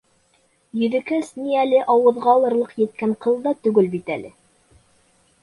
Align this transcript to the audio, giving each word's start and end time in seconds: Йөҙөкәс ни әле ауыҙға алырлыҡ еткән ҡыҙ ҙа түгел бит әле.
Йөҙөкәс 0.77 1.29
ни 1.41 1.53
әле 1.63 1.81
ауыҙға 1.97 2.33
алырлыҡ 2.39 2.73
еткән 2.85 3.15
ҡыҙ 3.27 3.39
ҙа 3.45 3.55
түгел 3.69 3.93
бит 3.95 4.13
әле. 4.19 4.35